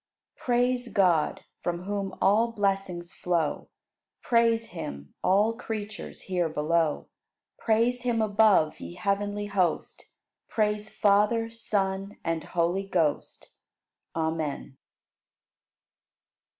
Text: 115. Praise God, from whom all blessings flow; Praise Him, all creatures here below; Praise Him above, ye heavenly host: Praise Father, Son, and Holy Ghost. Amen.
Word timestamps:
115. 0.43 0.43
Praise 0.73 0.93
God, 0.95 1.41
from 1.61 1.83
whom 1.83 2.17
all 2.19 2.53
blessings 2.53 3.13
flow; 3.13 3.69
Praise 4.23 4.69
Him, 4.71 5.13
all 5.23 5.53
creatures 5.53 6.21
here 6.21 6.49
below; 6.49 7.07
Praise 7.59 8.01
Him 8.01 8.19
above, 8.19 8.79
ye 8.79 8.95
heavenly 8.95 9.45
host: 9.45 10.05
Praise 10.49 10.89
Father, 10.89 11.51
Son, 11.51 12.17
and 12.25 12.43
Holy 12.45 12.87
Ghost. 12.87 13.53
Amen. 14.15 14.75